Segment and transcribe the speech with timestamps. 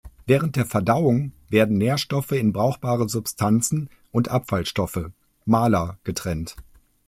[0.25, 5.11] Während der Verdauung werden Nährstoffe in brauchbare Substanzen und Abfallstoffe,
[5.45, 6.55] "Mala", getrennt.